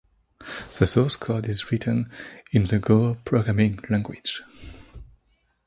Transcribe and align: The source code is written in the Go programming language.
The 0.79 0.87
source 0.87 1.15
code 1.15 1.47
is 1.47 1.69
written 1.71 2.09
in 2.51 2.63
the 2.63 2.79
Go 2.79 3.19
programming 3.23 3.77
language. 3.87 4.41